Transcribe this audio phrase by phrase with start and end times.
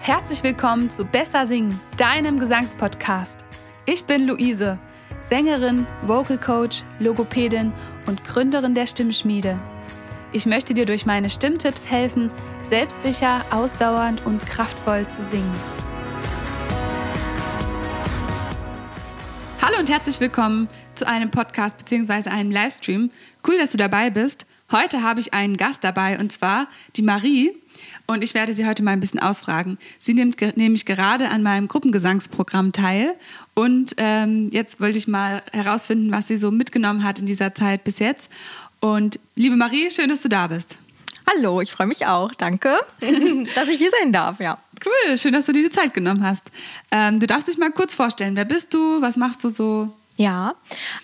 [0.00, 3.44] Herzlich willkommen zu Besser Singen, deinem Gesangspodcast.
[3.86, 4.78] Ich bin Luise,
[5.22, 7.72] Sängerin, Vocal Coach, Logopädin
[8.06, 9.58] und Gründerin der Stimmschmiede.
[10.32, 12.30] Ich möchte dir durch meine Stimmtipps helfen,
[12.68, 15.54] selbstsicher, ausdauernd und kraftvoll zu singen.
[19.62, 22.28] Hallo und herzlich willkommen zu einem Podcast bzw.
[22.28, 23.10] einem Livestream.
[23.46, 24.46] Cool, dass du dabei bist.
[24.70, 27.52] Heute habe ich einen Gast dabei und zwar die Marie.
[28.06, 29.78] Und ich werde sie heute mal ein bisschen ausfragen.
[29.98, 33.14] Sie nimmt ge nämlich gerade an meinem Gruppengesangsprogramm teil.
[33.54, 37.84] Und ähm, jetzt wollte ich mal herausfinden, was sie so mitgenommen hat in dieser Zeit
[37.84, 38.30] bis jetzt.
[38.80, 40.78] Und liebe Marie, schön, dass du da bist.
[41.30, 42.32] Hallo, ich freue mich auch.
[42.34, 42.76] Danke,
[43.54, 44.40] dass ich hier sein darf.
[44.40, 44.58] Ja.
[44.84, 46.44] Cool, schön, dass du dir die Zeit genommen hast.
[46.90, 48.36] Ähm, du darfst dich mal kurz vorstellen.
[48.36, 49.00] Wer bist du?
[49.00, 49.90] Was machst du so?
[50.16, 50.54] Ja,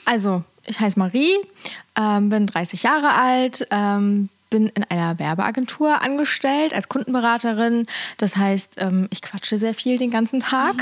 [0.05, 1.37] also ich heiße Marie,
[1.97, 7.87] ähm, bin 30 Jahre alt, ähm, bin in einer Werbeagentur angestellt als Kundenberaterin.
[8.19, 10.75] Das heißt, ähm, ich quatsche sehr viel den ganzen Tag.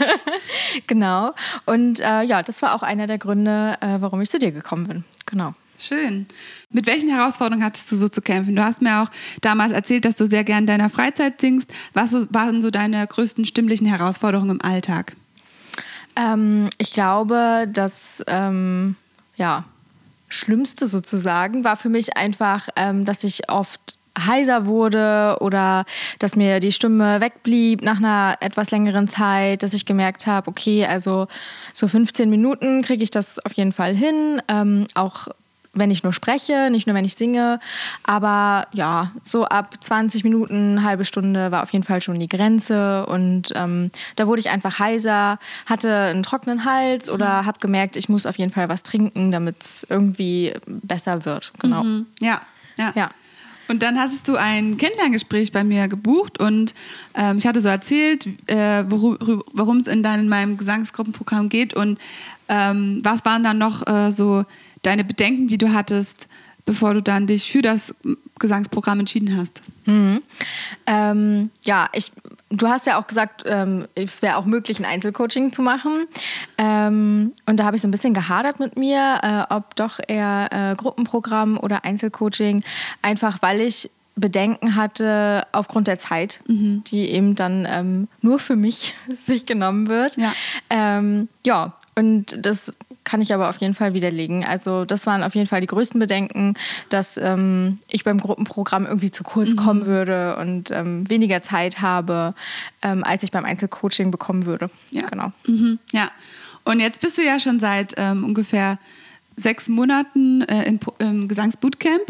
[0.86, 1.34] genau.
[1.66, 4.86] Und äh, ja, das war auch einer der Gründe, äh, warum ich zu dir gekommen
[4.86, 5.04] bin.
[5.26, 5.54] Genau.
[5.76, 6.26] Schön.
[6.70, 8.54] Mit welchen Herausforderungen hattest du so zu kämpfen?
[8.54, 9.10] Du hast mir auch
[9.40, 11.70] damals erzählt, dass du sehr gern in deiner Freizeit singst.
[11.92, 15.14] Was waren so deine größten stimmlichen Herausforderungen im Alltag?
[16.16, 18.96] Ähm, ich glaube, das ähm,
[19.36, 19.64] ja,
[20.28, 25.84] Schlimmste sozusagen war für mich einfach, ähm, dass ich oft heiser wurde oder
[26.18, 30.86] dass mir die Stimme wegblieb nach einer etwas längeren Zeit, dass ich gemerkt habe, okay,
[30.86, 31.26] also
[31.72, 34.40] so 15 Minuten kriege ich das auf jeden Fall hin.
[34.48, 35.28] Ähm, auch
[35.74, 37.60] wenn ich nur spreche, nicht nur wenn ich singe.
[38.02, 43.06] Aber ja, so ab 20 Minuten, halbe Stunde war auf jeden Fall schon die Grenze.
[43.06, 47.46] Und ähm, da wurde ich einfach heiser, hatte einen trockenen Hals oder mhm.
[47.46, 51.52] habe gemerkt, ich muss auf jeden Fall was trinken, damit es irgendwie besser wird.
[51.60, 51.84] Genau.
[51.84, 52.06] Mhm.
[52.20, 52.40] Ja,
[52.78, 52.92] ja.
[52.94, 53.10] ja.
[53.68, 56.74] Und dann hast du ein Kennenlerngespräch bei mir gebucht und
[57.14, 61.98] ähm, ich hatte so erzählt, äh, worum es in, in meinem Gesangsgruppenprogramm geht und
[62.48, 64.44] ähm, was waren dann noch äh, so
[64.86, 66.28] deine Bedenken, die du hattest,
[66.64, 67.94] bevor du dann dich für das
[68.38, 69.62] Gesangsprogramm entschieden hast?
[69.86, 70.22] Mhm.
[70.86, 72.12] Ähm, ja, ich,
[72.50, 76.06] du hast ja auch gesagt, ähm, es wäre auch möglich, ein Einzelcoaching zu machen.
[76.56, 80.48] Ähm, und da habe ich so ein bisschen gehadert mit mir, äh, ob doch eher
[80.50, 82.64] äh, Gruppenprogramm oder Einzelcoaching,
[83.02, 86.84] einfach weil ich Bedenken hatte aufgrund der Zeit, mhm.
[86.86, 90.16] die eben dann ähm, nur für mich sich genommen wird.
[90.16, 90.32] Ja.
[90.70, 94.44] Ähm, ja, und das kann ich aber auf jeden Fall widerlegen.
[94.44, 96.54] Also das waren auf jeden Fall die größten Bedenken,
[96.88, 99.56] dass ähm, ich beim Gruppenprogramm irgendwie zu kurz mhm.
[99.56, 102.34] kommen würde und ähm, weniger Zeit habe,
[102.82, 104.70] ähm, als ich beim Einzelcoaching bekommen würde.
[104.90, 105.32] Ja, genau.
[105.46, 105.78] Mhm.
[105.92, 106.10] Ja.
[106.64, 108.78] Und jetzt bist du ja schon seit ähm, ungefähr
[109.36, 112.04] sechs Monaten äh, im, im, Gesangsbootcamp.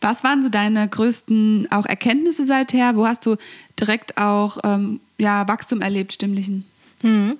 [0.00, 2.96] Was waren so deine größten auch Erkenntnisse seither?
[2.96, 3.36] Wo hast du
[3.78, 6.64] direkt auch ähm, ja, Wachstum erlebt, stimmlichen?
[7.02, 7.38] Mhm.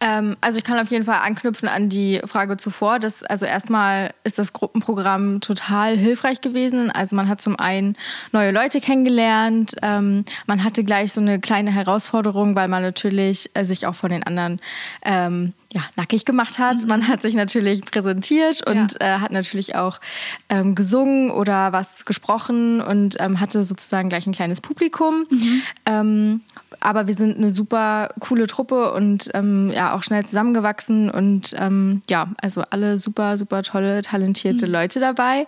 [0.00, 2.98] Ähm, also ich kann auf jeden Fall anknüpfen an die Frage zuvor.
[2.98, 6.90] Dass, also erstmal ist das Gruppenprogramm total hilfreich gewesen.
[6.90, 7.96] Also man hat zum einen
[8.32, 13.64] neue Leute kennengelernt, ähm, man hatte gleich so eine kleine Herausforderung, weil man natürlich äh,
[13.64, 14.60] sich auch von den anderen
[15.04, 16.80] ähm, ja, nackig gemacht hat.
[16.82, 16.88] Mhm.
[16.88, 19.16] Man hat sich natürlich präsentiert und ja.
[19.16, 20.00] äh, hat natürlich auch
[20.48, 25.26] ähm, gesungen oder was gesprochen und ähm, hatte sozusagen gleich ein kleines Publikum.
[25.30, 25.62] Mhm.
[25.84, 26.40] Ähm,
[26.80, 32.02] aber wir sind eine super coole Truppe und ähm, ja auch schnell zusammengewachsen und ähm,
[32.08, 34.72] ja, also alle super, super tolle, talentierte mhm.
[34.72, 35.46] Leute dabei.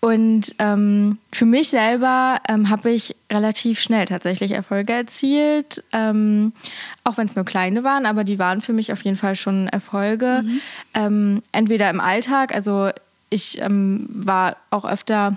[0.00, 7.36] Und ähm, für mich selber habe ich relativ schnell tatsächlich Erfolge erzielt, auch wenn es
[7.36, 10.42] nur kleine waren, aber die waren für mich auf jeden Fall schon Erfolge.
[10.44, 10.60] Mhm.
[10.94, 12.90] Ähm, entweder im Alltag, also
[13.30, 15.36] ich ähm, war auch öfter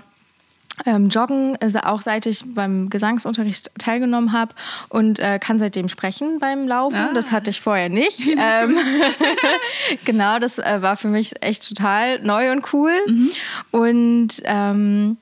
[0.86, 4.54] ähm, joggen, also auch seit ich beim Gesangsunterricht teilgenommen habe
[4.88, 6.96] und äh, kann seitdem sprechen beim Laufen.
[6.96, 7.12] Ah.
[7.14, 8.20] Das hatte ich vorher nicht.
[8.26, 8.76] ähm,
[10.04, 12.92] genau, das äh, war für mich echt total neu und cool.
[13.06, 13.30] Mhm.
[13.70, 15.16] Und ähm,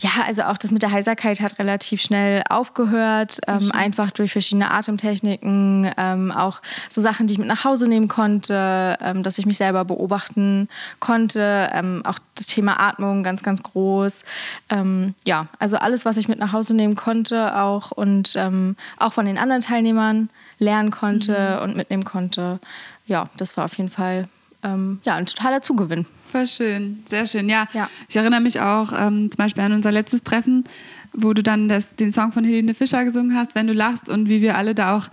[0.00, 4.70] ja, also auch das mit der Heiserkeit hat relativ schnell aufgehört, ähm, einfach durch verschiedene
[4.70, 9.46] Atemtechniken, ähm, auch so Sachen, die ich mit nach Hause nehmen konnte, ähm, dass ich
[9.46, 14.24] mich selber beobachten konnte, ähm, auch das Thema Atmung ganz, ganz groß.
[14.70, 19.12] Ähm, ja, also alles, was ich mit nach Hause nehmen konnte auch und ähm, auch
[19.12, 20.28] von den anderen Teilnehmern
[20.58, 21.62] lernen konnte mhm.
[21.62, 22.58] und mitnehmen konnte.
[23.06, 24.28] Ja, das war auf jeden Fall
[24.64, 26.06] ja, ein totaler Zugewinn.
[26.30, 27.48] Voll schön, sehr schön.
[27.48, 27.88] Ja, ja.
[28.08, 30.64] ich erinnere mich auch ähm, zum Beispiel an unser letztes Treffen,
[31.12, 34.28] wo du dann das, den Song von Helene Fischer gesungen hast, wenn du lachst und
[34.28, 35.08] wie wir alle da auch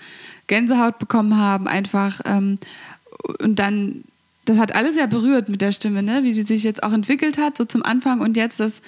[0.47, 2.21] Gänsehaut bekommen haben, einfach.
[2.25, 2.57] Ähm,
[3.39, 4.03] und dann,
[4.45, 6.23] das hat alles ja berührt mit der Stimme, ne?
[6.23, 8.81] wie sie sich jetzt auch entwickelt hat, so zum Anfang und jetzt das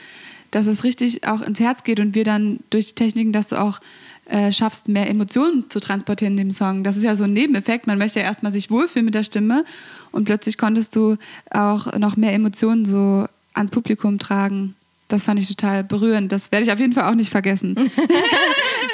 [0.53, 3.59] dass es richtig auch ins Herz geht und wir dann durch die Techniken, dass du
[3.59, 3.79] auch
[4.25, 6.83] äh, schaffst, mehr Emotionen zu transportieren in dem Song.
[6.83, 7.87] Das ist ja so ein Nebeneffekt.
[7.87, 9.65] Man möchte ja erstmal sich wohlfühlen mit der Stimme
[10.11, 11.17] und plötzlich konntest du
[11.51, 14.75] auch noch mehr Emotionen so ans Publikum tragen.
[15.07, 16.31] Das fand ich total berührend.
[16.31, 17.75] Das werde ich auf jeden Fall auch nicht vergessen.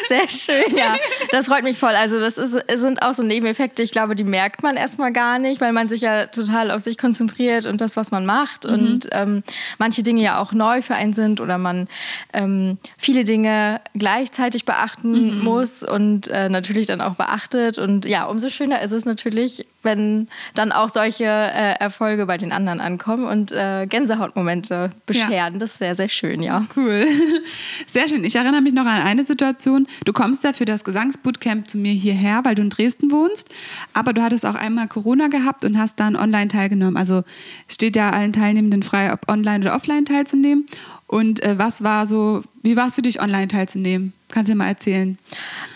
[0.09, 0.95] Sehr schön, ja.
[1.31, 1.93] Das freut mich voll.
[1.93, 5.61] Also, das ist, sind auch so Nebeneffekte, ich glaube, die merkt man erstmal gar nicht,
[5.61, 8.65] weil man sich ja total auf sich konzentriert und das, was man macht.
[8.65, 8.73] Mhm.
[8.73, 9.43] Und ähm,
[9.77, 11.87] manche Dinge ja auch neu für einen sind oder man
[12.33, 15.43] ähm, viele Dinge gleichzeitig beachten mhm.
[15.43, 17.77] muss und äh, natürlich dann auch beachtet.
[17.77, 22.51] Und ja, umso schöner ist es natürlich, wenn dann auch solche äh, Erfolge bei den
[22.51, 25.31] anderen ankommen und äh, Gänsehautmomente bescheren.
[25.31, 25.49] Ja.
[25.49, 26.65] Das ist sehr, sehr schön, ja.
[26.75, 27.05] Cool.
[27.87, 28.23] Sehr schön.
[28.23, 29.87] Ich erinnere mich noch an eine Situation.
[30.05, 33.53] Du kommst ja für das Gesangsbootcamp zu mir hierher, weil du in Dresden wohnst.
[33.93, 36.97] Aber du hattest auch einmal Corona gehabt und hast dann online teilgenommen.
[36.97, 37.23] Also
[37.67, 40.65] steht ja allen Teilnehmenden frei, ob online oder offline teilzunehmen.
[41.07, 44.13] Und äh, was war so, wie war es für dich, online teilzunehmen?
[44.29, 45.17] Kannst du dir mal erzählen?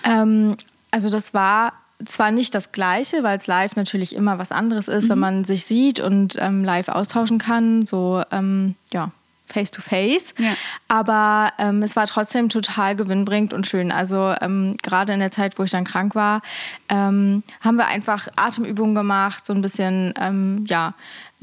[0.03, 0.55] Ähm,
[0.91, 1.73] also das war
[2.05, 5.09] zwar nicht das Gleiche, weil es live natürlich immer was anderes ist, mhm.
[5.09, 9.11] wenn man sich sieht und ähm, live austauschen kann, so ähm, ja,
[9.45, 10.33] face to face.
[10.38, 10.53] Ja.
[10.88, 13.91] Aber ähm, es war trotzdem total gewinnbringend und schön.
[13.91, 16.41] Also ähm, gerade in der Zeit, wo ich dann krank war,
[16.89, 20.94] ähm, haben wir einfach Atemübungen gemacht, so ein bisschen, ähm, ja,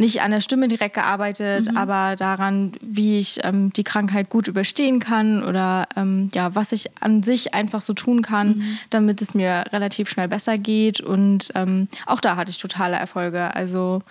[0.01, 1.77] nicht an der Stimme direkt gearbeitet, mhm.
[1.77, 6.91] aber daran, wie ich ähm, die Krankheit gut überstehen kann oder ähm, ja, was ich
[7.01, 8.79] an sich einfach so tun kann, mhm.
[8.91, 11.01] damit es mir relativ schnell besser geht.
[11.01, 13.55] Und ähm, auch da hatte ich totale Erfolge.
[13.55, 14.03] Also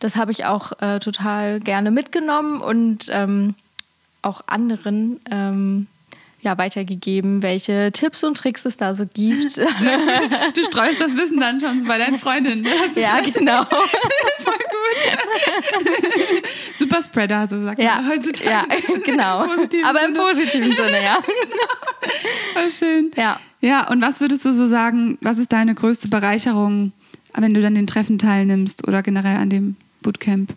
[0.00, 3.54] das habe ich auch äh, total gerne mitgenommen und ähm,
[4.22, 5.86] auch anderen ähm,
[6.42, 9.56] ja, weitergegeben, welche Tipps und Tricks es da so gibt.
[10.54, 12.66] du streust das Wissen dann schon bei deinen Freundinnen.
[12.94, 13.64] Ja, genau.
[13.64, 14.54] Voll.
[16.74, 18.50] Super Spreader, so sagt ja, man heutzutage.
[18.50, 18.64] Ja,
[19.04, 19.44] genau.
[19.44, 21.18] Im Aber im positiven Sinne, ja.
[22.54, 23.10] Voll schön.
[23.16, 23.40] Ja.
[23.60, 26.92] Ja, und was würdest du so sagen, was ist deine größte Bereicherung,
[27.34, 30.54] wenn du dann den Treffen teilnimmst oder generell an dem Bootcamp?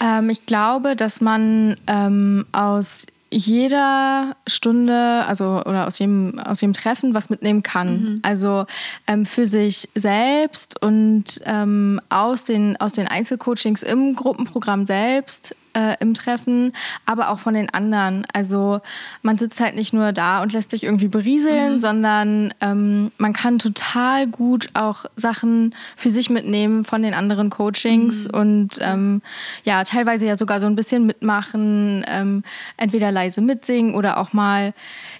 [0.00, 6.72] Ähm, ich glaube, dass man ähm, aus jeder Stunde, also oder aus jedem, aus jedem
[6.72, 7.92] Treffen was mitnehmen kann.
[7.92, 8.20] Mhm.
[8.22, 8.66] Also
[9.06, 15.96] ähm, für sich selbst und ähm, aus, den, aus den Einzelcoachings im Gruppenprogramm selbst äh,
[16.00, 16.72] im Treffen,
[17.06, 18.26] aber auch von den anderen.
[18.32, 18.80] Also
[19.22, 21.80] man sitzt halt nicht nur da und lässt sich irgendwie berieseln, mhm.
[21.80, 28.28] sondern ähm, man kann total gut auch Sachen für sich mitnehmen von den anderen Coachings
[28.28, 28.38] mhm.
[28.38, 29.22] und ähm,
[29.64, 32.42] ja, teilweise ja sogar so ein bisschen mitmachen, ähm,
[32.76, 34.74] entweder leise mitsingen oder auch mal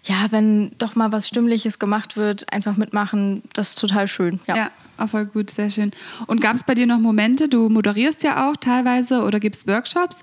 [0.04, 4.40] ja, wenn doch mal was Stimmliches gemacht wird, einfach mitmachen, das ist total schön.
[4.46, 4.70] Ja, ja
[5.00, 5.92] auch voll gut, sehr schön.
[6.26, 10.22] Und gab es bei dir noch Momente, du moderierst ja auch teilweise oder gibst Workshops,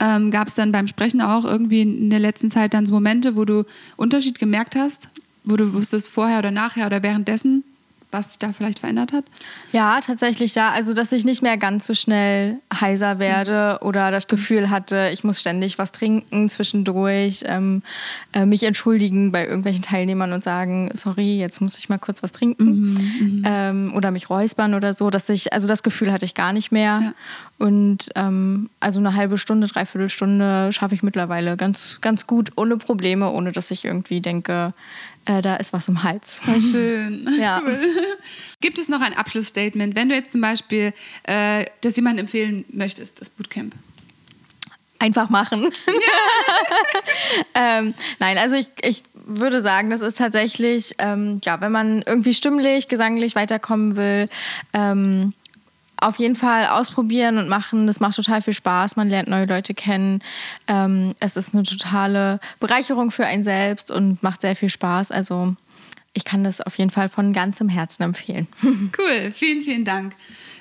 [0.00, 3.36] ähm, gab es dann beim Sprechen auch irgendwie in der letzten Zeit dann so Momente,
[3.36, 3.64] wo du
[3.96, 5.08] Unterschied gemerkt hast,
[5.44, 7.64] wo du wusstest vorher oder nachher oder währenddessen,
[8.10, 9.24] was sich da vielleicht verändert hat?
[9.72, 10.70] Ja, tatsächlich ja.
[10.70, 15.24] Also, dass ich nicht mehr ganz so schnell heiser werde oder das Gefühl hatte, ich
[15.24, 17.82] muss ständig was trinken zwischendurch, ähm,
[18.32, 22.32] äh, mich entschuldigen bei irgendwelchen Teilnehmern und sagen, sorry, jetzt muss ich mal kurz was
[22.32, 23.42] trinken mhm, mhm.
[23.44, 25.10] ähm, oder mich räuspern oder so.
[25.10, 27.00] Dass ich, also das Gefühl hatte ich gar nicht mehr.
[27.02, 27.14] Ja.
[27.58, 32.76] Und ähm, also eine halbe Stunde, dreiviertel Stunde schaffe ich mittlerweile ganz, ganz gut, ohne
[32.76, 34.72] Probleme, ohne dass ich irgendwie denke,
[35.24, 36.40] äh, da ist was im Hals.
[36.46, 37.28] Oh, schön.
[37.38, 37.60] Ja.
[37.64, 37.78] Cool.
[38.60, 40.92] Gibt es noch ein Abschlussstatement, wenn du jetzt zum Beispiel
[41.24, 43.74] äh, das jemandem empfehlen möchtest, das Bootcamp?
[45.00, 45.68] Einfach machen.
[45.86, 45.92] Ja.
[47.78, 52.34] ähm, nein, also ich, ich würde sagen, das ist tatsächlich, ähm, ja, wenn man irgendwie
[52.34, 54.28] stimmlich, gesanglich weiterkommen will,
[54.72, 55.34] ähm,
[56.00, 57.86] auf jeden Fall ausprobieren und machen.
[57.86, 58.96] Das macht total viel Spaß.
[58.96, 60.20] Man lernt neue Leute kennen.
[60.66, 65.10] Ähm, es ist eine totale Bereicherung für einen selbst und macht sehr viel Spaß.
[65.10, 65.56] Also
[66.14, 68.48] ich kann das auf jeden Fall von ganzem Herzen empfehlen.
[68.98, 70.14] Cool, vielen, vielen Dank.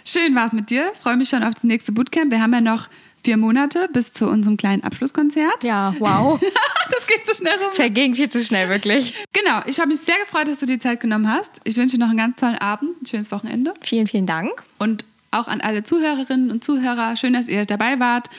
[0.05, 0.91] Schön war es mit dir.
[1.01, 2.31] Freue mich schon auf das nächste Bootcamp.
[2.31, 2.87] Wir haben ja noch
[3.23, 5.63] vier Monate bis zu unserem kleinen Abschlusskonzert.
[5.63, 6.39] Ja, wow.
[6.91, 7.73] das geht so schnell rum.
[7.73, 9.13] Verging viel zu schnell, wirklich.
[9.33, 11.51] Genau, ich habe mich sehr gefreut, dass du die Zeit genommen hast.
[11.63, 13.73] Ich wünsche dir noch einen ganz tollen Abend, ein schönes Wochenende.
[13.81, 14.63] Vielen, vielen Dank.
[14.77, 17.15] Und auch an alle Zuhörerinnen und Zuhörer.
[17.15, 18.29] Schön, dass ihr dabei wart.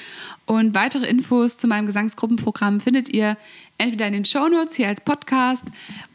[0.46, 3.36] Und weitere Infos zu meinem Gesangsgruppenprogramm findet ihr
[3.76, 5.66] entweder in den Shownotes hier als Podcast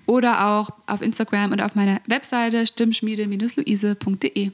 [0.05, 4.51] oder auch auf Instagram und auf meiner Webseite stimmschmiede-luise.de.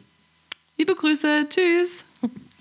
[0.78, 2.04] Liebe Grüße, tschüss.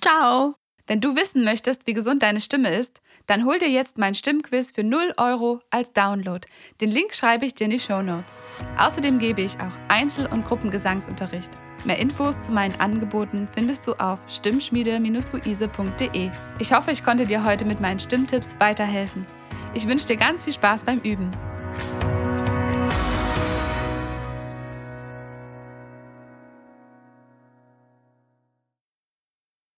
[0.01, 0.55] Ciao.
[0.87, 4.73] Wenn du wissen möchtest, wie gesund deine Stimme ist, dann hol dir jetzt mein Stimmquiz
[4.73, 6.41] für 0 Euro als Download.
[6.81, 8.37] Den Link schreibe ich dir in die Show Notes.
[8.79, 11.51] Außerdem gebe ich auch Einzel- und Gruppengesangsunterricht.
[11.85, 16.31] Mehr Infos zu meinen Angeboten findest du auf stimmschmiede-luise.de.
[16.59, 19.27] Ich hoffe, ich konnte dir heute mit meinen Stimmtipps weiterhelfen.
[19.75, 21.31] Ich wünsche dir ganz viel Spaß beim Üben.